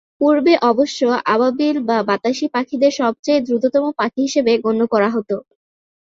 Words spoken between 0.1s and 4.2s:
পূর্বে অবশ্য আবাবিল বা বাতাসি পাখিদের সবচেয়ে দ্রুততম পাখি